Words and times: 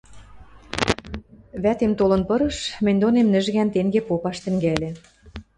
Вӓтем 1.63 1.91
толын 1.99 2.21
пырыш, 2.29 2.57
мӹнь 2.83 3.01
донем 3.03 3.27
нӹжгӓн 3.33 3.69
тенге 3.73 4.01
попаш 4.07 4.37
тӹнгӓльӹ. 4.43 4.89